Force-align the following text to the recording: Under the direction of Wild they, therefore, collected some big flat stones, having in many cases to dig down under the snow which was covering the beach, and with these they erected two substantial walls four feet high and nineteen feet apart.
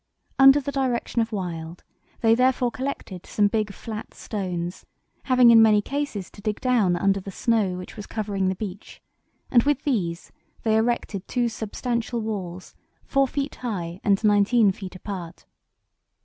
Under 0.39 0.59
the 0.59 0.71
direction 0.71 1.21
of 1.21 1.31
Wild 1.31 1.83
they, 2.21 2.33
therefore, 2.33 2.71
collected 2.71 3.27
some 3.27 3.47
big 3.47 3.71
flat 3.71 4.15
stones, 4.15 4.83
having 5.25 5.51
in 5.51 5.61
many 5.61 5.79
cases 5.79 6.31
to 6.31 6.41
dig 6.41 6.59
down 6.59 6.95
under 6.95 7.19
the 7.19 7.29
snow 7.29 7.77
which 7.77 7.95
was 7.97 8.07
covering 8.07 8.49
the 8.49 8.55
beach, 8.55 8.99
and 9.51 9.61
with 9.61 9.83
these 9.83 10.31
they 10.63 10.75
erected 10.75 11.27
two 11.27 11.47
substantial 11.49 12.19
walls 12.19 12.73
four 13.03 13.27
feet 13.27 13.53
high 13.57 13.99
and 14.03 14.23
nineteen 14.23 14.71
feet 14.71 14.95
apart. 14.95 15.45